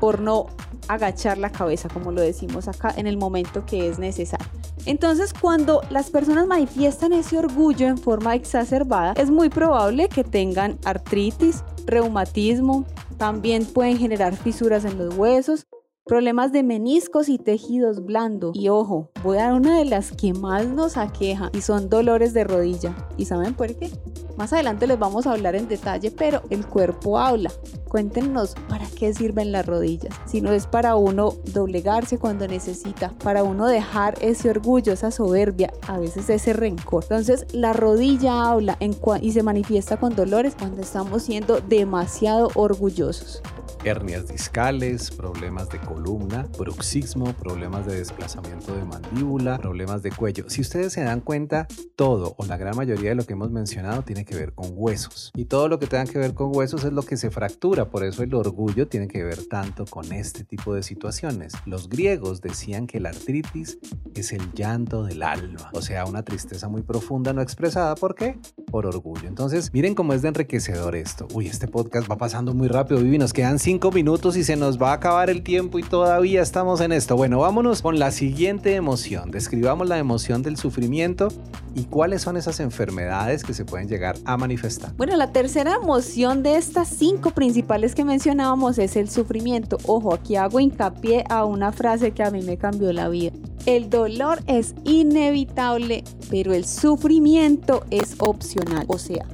[0.00, 0.46] por no
[0.88, 4.46] agachar la cabeza, como lo decimos acá, en el momento que es necesario.
[4.86, 10.78] Entonces, cuando las personas manifiestan ese orgullo en forma exacerbada, es muy probable que tengan
[10.84, 12.84] artritis, reumatismo,
[13.16, 15.66] también pueden generar fisuras en los huesos,
[16.04, 18.54] problemas de meniscos y tejidos blandos.
[18.54, 22.34] Y ojo, voy a dar una de las que más nos aqueja y son dolores
[22.34, 22.94] de rodilla.
[23.16, 23.90] ¿Y saben por qué?
[24.36, 27.50] Más adelante les vamos a hablar en detalle, pero el cuerpo habla.
[27.88, 30.14] Cuéntenos para qué sirven las rodillas.
[30.26, 35.72] Si no es para uno doblegarse cuando necesita, para uno dejar ese orgullo, esa soberbia,
[35.88, 37.04] a veces ese rencor.
[37.04, 38.76] Entonces la rodilla habla
[39.22, 43.40] y se manifiesta con dolores cuando estamos siendo demasiado orgullosos
[43.84, 50.48] hernias discales, problemas de columna, bruxismo, problemas de desplazamiento de mandíbula, problemas de cuello.
[50.48, 54.02] Si ustedes se dan cuenta, todo o la gran mayoría de lo que hemos mencionado
[54.02, 55.30] tiene que ver con huesos.
[55.34, 57.90] Y todo lo que tenga que ver con huesos es lo que se fractura.
[57.90, 61.52] Por eso el orgullo tiene que ver tanto con este tipo de situaciones.
[61.66, 63.78] Los griegos decían que la artritis
[64.14, 65.70] es el llanto del alma.
[65.74, 67.94] O sea, una tristeza muy profunda no expresada.
[67.96, 68.38] ¿Por qué?
[68.70, 69.28] Por orgullo.
[69.28, 71.28] Entonces, miren cómo es de enriquecedor esto.
[71.34, 73.18] Uy, este podcast va pasando muy rápido, Vivi.
[73.18, 76.80] Nos quedan cinco minutos y se nos va a acabar el tiempo y todavía estamos
[76.80, 77.16] en esto.
[77.16, 79.30] Bueno, vámonos con la siguiente emoción.
[79.30, 81.28] Describamos la emoción del sufrimiento
[81.74, 84.94] y cuáles son esas enfermedades que se pueden llegar a manifestar.
[84.96, 89.78] Bueno, la tercera emoción de estas cinco principales que mencionábamos es el sufrimiento.
[89.86, 93.32] Ojo, aquí hago hincapié a una frase que a mí me cambió la vida.
[93.66, 98.84] El dolor es inevitable, pero el sufrimiento es opcional.
[98.88, 99.26] O sea,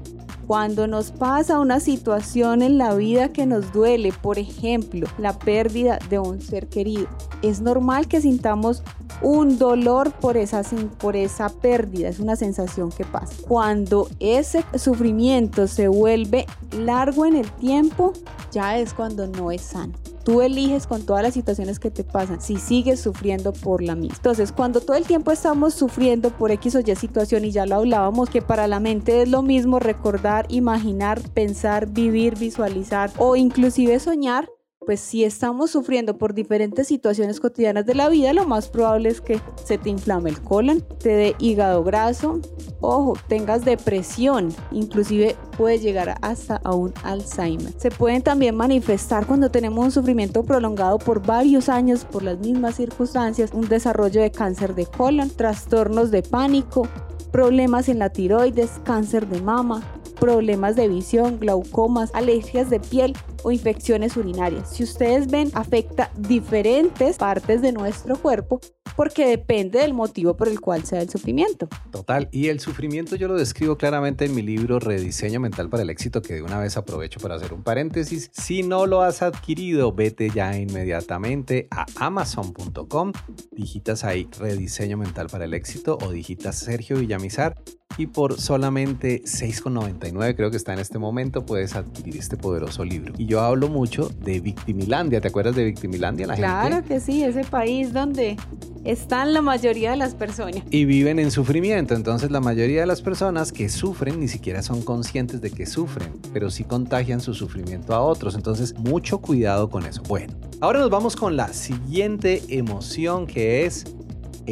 [0.50, 6.00] Cuando nos pasa una situación en la vida que nos duele, por ejemplo, la pérdida
[6.10, 7.06] de un ser querido,
[7.40, 8.82] es normal que sintamos
[9.22, 10.62] un dolor por esa,
[10.98, 13.32] por esa pérdida, es una sensación que pasa.
[13.46, 18.12] Cuando ese sufrimiento se vuelve largo en el tiempo,
[18.50, 19.92] ya es cuando no es sano.
[20.24, 24.16] Tú eliges con todas las situaciones que te pasan si sigues sufriendo por la misma.
[24.16, 27.76] Entonces, cuando todo el tiempo estamos sufriendo por X o Y situación, y ya lo
[27.76, 33.98] hablábamos, que para la mente es lo mismo recordar, imaginar, pensar, vivir, visualizar o inclusive
[33.98, 34.48] soñar,
[34.84, 39.20] pues si estamos sufriendo por diferentes situaciones cotidianas de la vida, lo más probable es
[39.20, 42.40] que se te inflame el colon, te dé hígado graso,
[42.80, 47.72] ojo, tengas depresión, inclusive puede llegar hasta a un Alzheimer.
[47.76, 52.76] Se pueden también manifestar cuando tenemos un sufrimiento prolongado por varios años por las mismas
[52.76, 56.88] circunstancias, un desarrollo de cáncer de colon, trastornos de pánico,
[57.30, 59.82] problemas en la tiroides, cáncer de mama,
[60.20, 64.70] problemas de visión, glaucomas, alergias de piel o infecciones urinarias.
[64.70, 68.60] Si ustedes ven, afecta diferentes partes de nuestro cuerpo
[68.96, 71.68] porque depende del motivo por el cual sea el sufrimiento.
[71.90, 75.90] Total, y el sufrimiento yo lo describo claramente en mi libro Rediseño Mental para el
[75.90, 78.30] Éxito, que de una vez aprovecho para hacer un paréntesis.
[78.32, 83.12] Si no lo has adquirido, vete ya inmediatamente a amazon.com,
[83.52, 87.54] digitas ahí Rediseño Mental para el Éxito o digitas Sergio Villamizar
[87.96, 93.12] y por solamente 6,99 creo que está en este momento puedes adquirir este poderoso libro.
[93.18, 96.26] Y yo hablo mucho de Victimilandia, ¿te acuerdas de Victimilandia?
[96.26, 98.36] La claro que sí, ese país donde
[98.84, 100.62] están la mayoría de las personas.
[100.70, 104.82] Y viven en sufrimiento, entonces la mayoría de las personas que sufren ni siquiera son
[104.82, 109.84] conscientes de que sufren, pero sí contagian su sufrimiento a otros, entonces mucho cuidado con
[109.84, 110.02] eso.
[110.08, 113.84] Bueno, ahora nos vamos con la siguiente emoción que es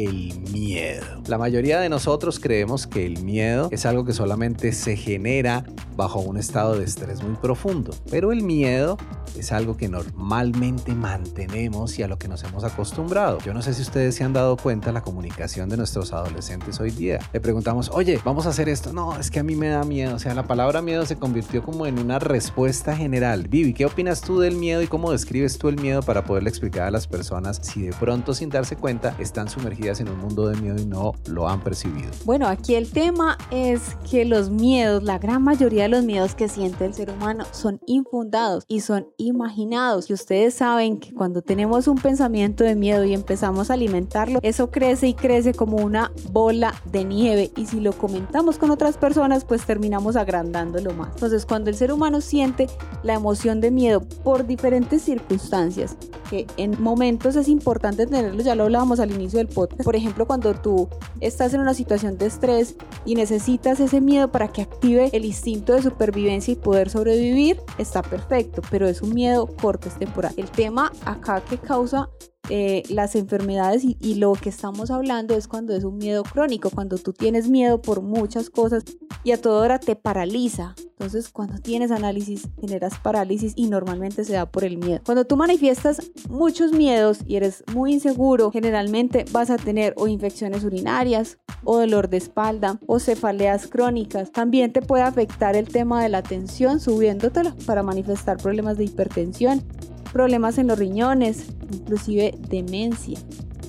[0.05, 1.21] el miedo.
[1.27, 5.63] La mayoría de nosotros creemos que el miedo es algo que solamente se genera
[5.95, 8.97] bajo un estado de estrés muy profundo, pero el miedo
[9.37, 13.39] es algo que normalmente mantenemos y a lo que nos hemos acostumbrado.
[13.39, 16.79] Yo no sé si ustedes se han dado cuenta de la comunicación de nuestros adolescentes
[16.79, 17.19] hoy día.
[17.33, 18.93] Le preguntamos, oye, vamos a hacer esto.
[18.93, 20.15] No, es que a mí me da miedo.
[20.15, 23.47] O sea, la palabra miedo se convirtió como en una respuesta general.
[23.47, 26.83] Vivi, ¿qué opinas tú del miedo y cómo describes tú el miedo para poderle explicar
[26.83, 30.55] a las personas si de pronto sin darse cuenta están sumergidas en un mundo de
[30.61, 32.09] miedo y no lo han percibido.
[32.25, 36.47] Bueno, aquí el tema es que los miedos, la gran mayoría de los miedos que
[36.47, 40.09] siente el ser humano son infundados y son imaginados.
[40.09, 44.69] Y ustedes saben que cuando tenemos un pensamiento de miedo y empezamos a alimentarlo, eso
[44.69, 47.51] crece y crece como una bola de nieve.
[47.55, 51.09] Y si lo comentamos con otras personas, pues terminamos agrandándolo más.
[51.15, 52.67] Entonces, cuando el ser humano siente
[53.03, 55.95] la emoción de miedo por diferentes circunstancias,
[56.29, 60.25] que en momentos es importante tenerlo, ya lo hablábamos al inicio del podcast, por ejemplo,
[60.25, 60.87] cuando tú
[61.19, 65.73] estás en una situación de estrés y necesitas ese miedo para que active el instinto
[65.73, 70.33] de supervivencia y poder sobrevivir, está perfecto, pero es un miedo corto, es temporal.
[70.37, 72.09] El tema acá que causa
[72.49, 76.97] eh, las enfermedades y, lo que estamos hablando es cuando es un miedo crónico, cuando
[76.97, 78.83] tú tienes miedo por muchas cosas
[79.23, 80.75] y a toda hora te paraliza.
[80.99, 84.99] Entonces, cuando tienes análisis, generas parálisis y normalmente se da por el miedo.
[85.05, 90.63] Cuando tú manifiestas muchos miedos y eres muy inseguro, generalmente vas a tener o infecciones
[90.63, 94.31] urinarias o dolor de espalda o cefaleas crónicas.
[94.31, 99.63] También te puede afectar el tema de la tensión subiéndotelo para manifestar problemas de hipertensión
[100.11, 103.19] problemas en los riñones, inclusive demencia.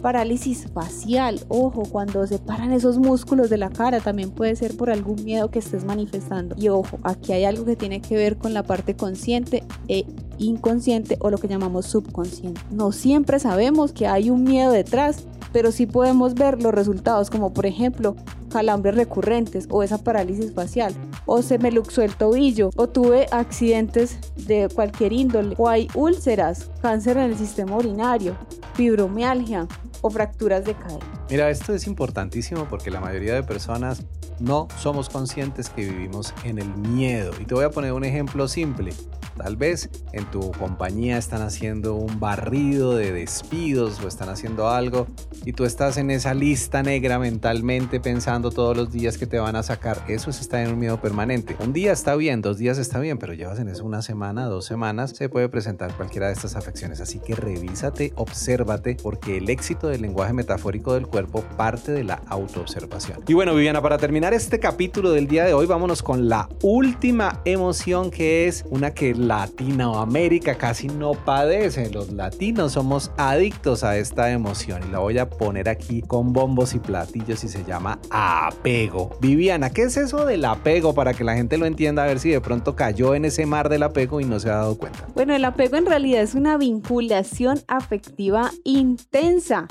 [0.02, 4.90] Parálisis facial, ojo, cuando se paran esos músculos de la cara también puede ser por
[4.90, 6.56] algún miedo que estés manifestando.
[6.58, 10.06] Y ojo, aquí hay algo que tiene que ver con la parte consciente e
[10.40, 12.60] inconsciente o lo que llamamos subconsciente.
[12.70, 17.52] No siempre sabemos que hay un miedo detrás, pero sí podemos ver los resultados como
[17.52, 18.16] por ejemplo
[18.50, 20.94] calambres recurrentes o esa parálisis facial
[21.26, 26.70] o se me luxó el tobillo o tuve accidentes de cualquier índole o hay úlceras,
[26.82, 28.36] cáncer en el sistema urinario,
[28.74, 29.66] fibromialgia
[30.02, 31.06] o fracturas de cadera.
[31.28, 34.04] Mira, esto es importantísimo porque la mayoría de personas
[34.40, 37.32] no somos conscientes que vivimos en el miedo.
[37.40, 38.92] Y te voy a poner un ejemplo simple.
[39.36, 45.06] Tal vez en tu compañía están haciendo un barrido de despidos o están haciendo algo
[45.46, 49.56] y tú estás en esa lista negra mentalmente pensando todos los días que te van
[49.56, 50.04] a sacar.
[50.08, 51.56] Eso es estar en un miedo permanente.
[51.58, 54.66] Un día está bien, dos días está bien, pero llevas en eso una semana, dos
[54.66, 57.00] semanas, se puede presentar cualquiera de estas afecciones.
[57.00, 62.20] Así que revísate, obsérvate, porque el éxito del lenguaje metafórico del cuerpo parte de la
[62.26, 63.20] autoobservación.
[63.26, 67.40] Y bueno, Viviana, para terminar este capítulo del día de hoy, vámonos con la última
[67.44, 71.90] emoción que es una que Latinoamérica casi no padece.
[71.90, 76.74] Los latinos somos adictos a esta emoción y la voy a poner aquí con bombos
[76.74, 79.10] y platillos y se llama apego.
[79.20, 82.04] Viviana, ¿qué es eso del apego para que la gente lo entienda?
[82.04, 84.56] A ver si de pronto cayó en ese mar del apego y no se ha
[84.56, 85.06] dado cuenta.
[85.14, 89.66] Bueno, el apego en realidad es una vinculación afectiva intensa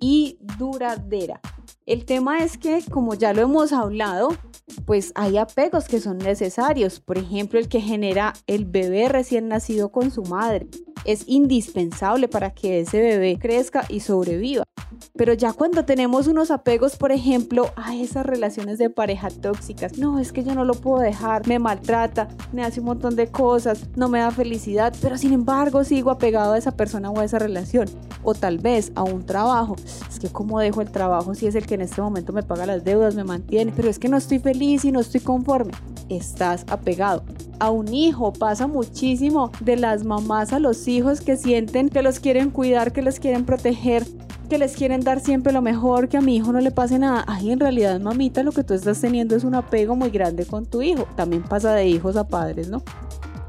[0.00, 1.40] y duradera.
[1.86, 4.30] El tema es que, como ya lo hemos hablado,
[4.86, 6.98] pues hay apegos que son necesarios.
[7.00, 10.66] Por ejemplo, el que genera el bebé recién nacido con su madre.
[11.04, 14.64] Es indispensable para que ese bebé crezca y sobreviva.
[15.16, 20.18] Pero ya cuando tenemos unos apegos, por ejemplo, a esas relaciones de pareja tóxicas, no,
[20.18, 23.86] es que yo no lo puedo dejar, me maltrata, me hace un montón de cosas,
[23.94, 27.38] no me da felicidad, pero sin embargo sigo apegado a esa persona o a esa
[27.38, 27.88] relación.
[28.22, 29.76] O tal vez a un trabajo.
[30.08, 32.66] Es que cómo dejo el trabajo si es el que en este momento me paga
[32.66, 35.72] las deudas, me mantiene, pero es que no estoy feliz y no estoy conforme.
[36.08, 37.24] Estás apegado.
[37.60, 42.20] A un hijo pasa muchísimo de las mamás a los hijos que sienten que los
[42.20, 44.04] quieren cuidar, que los quieren proteger,
[44.48, 47.24] que les quieren dar siempre lo mejor, que a mi hijo no le pase nada.
[47.26, 50.66] Ay, en realidad, mamita, lo que tú estás teniendo es un apego muy grande con
[50.66, 51.06] tu hijo.
[51.16, 52.82] También pasa de hijos a padres, ¿no?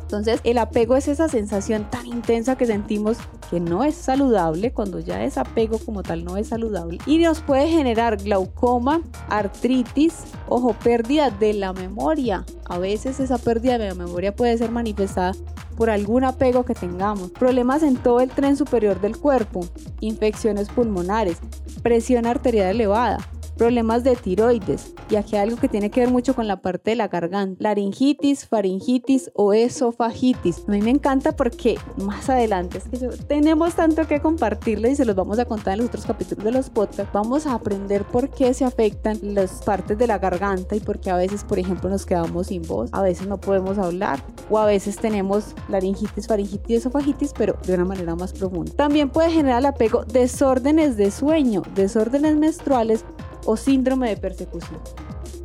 [0.06, 3.18] Entonces, el apego es esa sensación tan intensa que sentimos
[3.49, 7.41] que no es saludable, cuando ya es apego como tal no es saludable, y nos
[7.41, 12.45] puede generar glaucoma, artritis, ojo, pérdida de la memoria.
[12.66, 15.34] A veces esa pérdida de la memoria puede ser manifestada
[15.76, 19.68] por algún apego que tengamos, problemas en todo el tren superior del cuerpo,
[20.01, 21.39] infecciones pulmonares,
[21.82, 23.18] presión arterial elevada,
[23.58, 26.95] problemas de tiroides y aquí algo que tiene que ver mucho con la parte de
[26.95, 30.64] la garganta, laringitis, faringitis o esofagitis.
[30.68, 35.06] A mí me encanta porque más adelante es que tenemos tanto que compartirle y se
[35.06, 37.14] los vamos a contar en los otros capítulos de los podcasts.
[37.14, 41.12] Vamos a aprender por qué se afectan las partes de la garganta y por qué
[41.12, 44.66] a veces, por ejemplo, nos quedamos sin voz, a veces no podemos hablar o a
[44.66, 48.72] veces tenemos laringitis, faringitis, esofagitis, pero de una manera más profunda.
[48.76, 53.06] También puede generar apego desórdenes de sueño, desórdenes menstruales
[53.46, 54.82] o síndrome de persecución.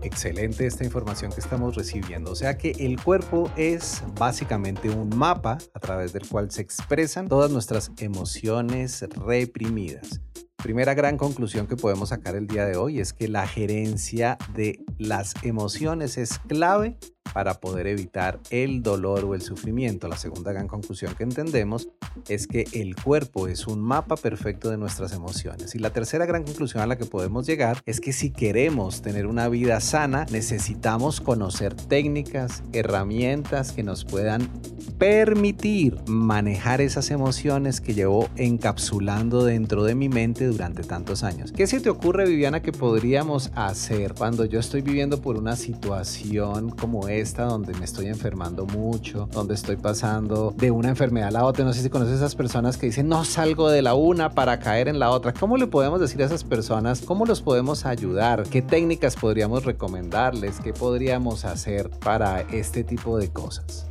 [0.03, 2.30] Excelente esta información que estamos recibiendo.
[2.30, 7.28] O sea que el cuerpo es básicamente un mapa a través del cual se expresan
[7.28, 10.20] todas nuestras emociones reprimidas.
[10.62, 14.84] Primera gran conclusión que podemos sacar el día de hoy es que la gerencia de
[14.98, 16.98] las emociones es clave
[17.32, 20.08] para poder evitar el dolor o el sufrimiento.
[20.08, 21.88] La segunda gran conclusión que entendemos
[22.28, 25.74] es que el cuerpo es un mapa perfecto de nuestras emociones.
[25.74, 29.26] Y la tercera gran conclusión a la que podemos llegar es que si queremos tener
[29.26, 34.50] una vida sana, necesitamos conocer técnicas, herramientas que nos puedan
[34.98, 41.52] permitir manejar esas emociones que llevo encapsulando dentro de mi mente durante tantos años.
[41.52, 46.68] ¿Qué se te ocurre, Viviana, que podríamos hacer cuando yo estoy viviendo por una situación
[46.68, 51.44] como esta, donde me estoy enfermando mucho, donde estoy pasando de una enfermedad a la
[51.44, 51.64] otra?
[51.64, 54.88] No sé si conoces esas personas que dicen, no salgo de la una para caer
[54.88, 55.32] en la otra.
[55.32, 57.00] ¿Cómo le podemos decir a esas personas?
[57.02, 58.44] ¿Cómo los podemos ayudar?
[58.44, 60.61] ¿Qué técnicas podríamos recomendarles?
[60.61, 63.86] ¿Qué podríamos hacer para este tipo de cosas?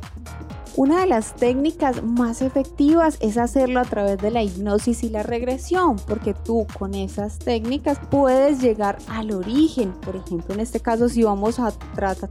[0.76, 5.24] Una de las técnicas más efectivas es hacerlo a través de la hipnosis y la
[5.24, 9.92] regresión, porque tú con esas técnicas puedes llegar al origen.
[9.92, 11.72] Por ejemplo, en este caso, si vamos a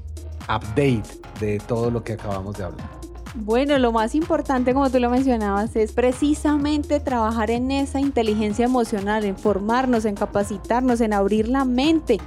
[0.43, 1.03] update
[1.41, 2.88] de todo lo que acabamos de hablar?
[3.35, 9.25] Bueno, lo más importante, como tú lo mencionabas, es precisamente trabajar en esa inteligencia emocional,
[9.25, 12.19] en formarnos, en capacitarnos, en abrir la mente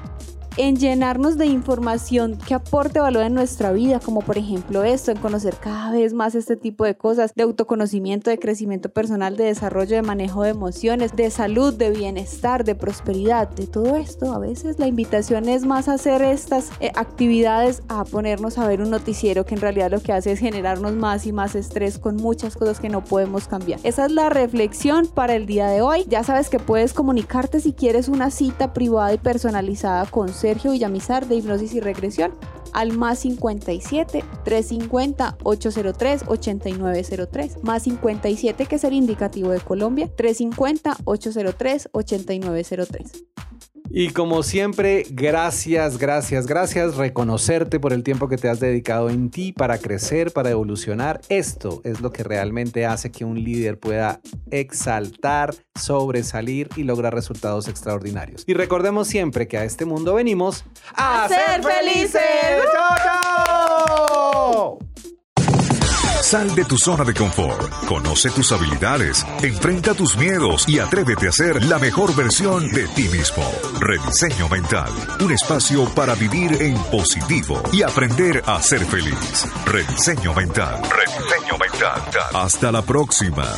[0.56, 5.18] en llenarnos de información que aporte valor en nuestra vida, como por ejemplo esto, en
[5.18, 9.96] conocer cada vez más este tipo de cosas, de autoconocimiento, de crecimiento personal, de desarrollo,
[9.96, 14.32] de manejo de emociones, de salud, de bienestar, de prosperidad, de todo esto.
[14.32, 18.90] A veces la invitación es más hacer estas eh, actividades a ponernos a ver un
[18.90, 22.56] noticiero que en realidad lo que hace es generarnos más y más estrés con muchas
[22.56, 23.80] cosas que no podemos cambiar.
[23.82, 26.04] Esa es la reflexión para el día de hoy.
[26.08, 31.28] Ya sabes que puedes comunicarte si quieres una cita privada y personalizada con Sergio Villamizar
[31.28, 32.34] de Hipnosis y Regresión
[32.72, 40.96] al más 57 350 803 8903 más 57 que es el indicativo de Colombia 350
[41.04, 43.24] 803 8903
[43.92, 46.96] y como siempre, gracias, gracias, gracias.
[46.96, 51.20] Reconocerte por el tiempo que te has dedicado en ti para crecer, para evolucionar.
[51.28, 54.20] Esto es lo que realmente hace que un líder pueda
[54.52, 58.44] exaltar, sobresalir y lograr resultados extraordinarios.
[58.46, 60.64] Y recordemos siempre que a este mundo venimos
[60.94, 62.22] a, ser felices.
[62.72, 64.78] ¡Chao, chao!
[66.30, 71.32] Sal de tu zona de confort, conoce tus habilidades, enfrenta tus miedos y atrévete a
[71.32, 73.42] ser la mejor versión de ti mismo.
[73.80, 79.44] Rediseño Mental, un espacio para vivir en positivo y aprender a ser feliz.
[79.64, 80.80] Rediseño Mental.
[80.88, 82.00] Rediseño Mental.
[82.32, 83.48] Hasta la próxima.